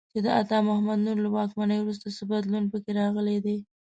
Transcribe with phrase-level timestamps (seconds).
[0.13, 3.57] چې د عطا محمد نور له واکمنۍ وروسته څه بدلون په کې راغلی دی.